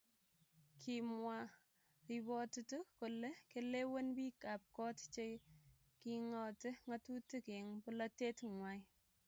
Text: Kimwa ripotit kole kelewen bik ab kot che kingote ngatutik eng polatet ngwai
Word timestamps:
Kimwa 0.81 1.37
ripotit 2.07 2.71
kole 2.97 3.29
kelewen 3.51 4.07
bik 4.17 4.37
ab 4.53 4.61
kot 4.75 4.97
che 5.13 5.25
kingote 6.01 6.69
ngatutik 6.87 7.45
eng 7.57 7.69
polatet 7.83 8.37
ngwai 8.53 8.79